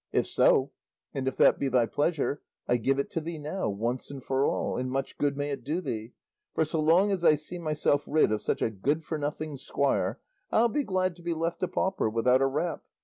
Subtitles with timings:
[0.11, 0.71] If so,
[1.13, 4.47] and if that be thy pleasure, I give it to thee now, once and for
[4.47, 6.13] all, and much good may it do thee,
[6.55, 10.19] for so long as I see myself rid of such a good for nothing squire
[10.51, 12.81] I'll be glad to be left a pauper without a rap.